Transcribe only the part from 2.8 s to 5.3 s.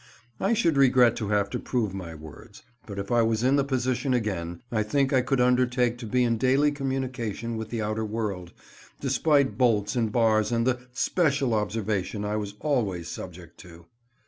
but if I was in the position again, I think I